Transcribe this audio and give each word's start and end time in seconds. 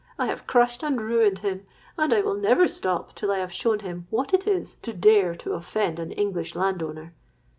I 0.17 0.25
have 0.25 0.47
crushed 0.47 0.81
and 0.81 0.99
ruined 0.99 1.37
him, 1.45 1.67
and 1.95 2.11
I 2.11 2.21
will 2.21 2.33
never 2.33 2.67
stop 2.67 3.13
till 3.13 3.31
I 3.31 3.37
have 3.37 3.53
shown 3.53 3.81
him 3.81 4.07
what 4.09 4.33
it 4.33 4.47
is 4.47 4.77
to 4.81 4.93
dare 4.93 5.35
to 5.35 5.53
offend 5.53 5.99
an 5.99 6.11
English 6.13 6.55
landowner. 6.55 7.13